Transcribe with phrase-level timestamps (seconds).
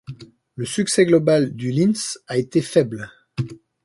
[0.55, 3.11] Le succès global du Linse a été faible.